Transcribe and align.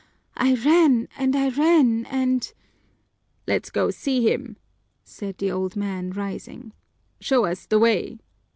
I 0.35 0.55
ran 0.55 1.07
and 1.15 1.35
I 1.35 1.49
ran 1.49 2.07
and" 2.07 2.51
"Let's 3.47 3.69
go 3.69 3.91
see 3.91 4.27
him," 4.27 4.57
said 5.03 5.37
the 5.37 5.51
old 5.51 5.75
man, 5.75 6.09
rising. 6.09 6.73
"Show 7.19 7.45
us 7.45 7.67
the 7.67 7.77
way." 7.77 8.17